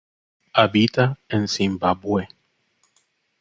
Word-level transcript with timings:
Habita 0.55 1.19
en 1.29 1.47
Zimbabue. 1.47 2.27